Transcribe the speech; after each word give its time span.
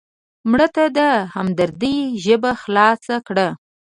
مړه 0.49 0.67
ته 0.75 0.83
د 0.97 0.99
همدردۍ 1.35 1.97
ژبه 2.23 2.51
خلاصه 2.61 3.15
کړه 3.27 3.47